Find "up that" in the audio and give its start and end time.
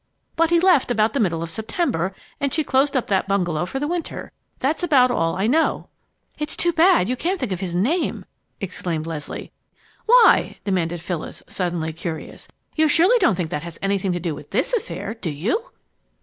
2.97-3.27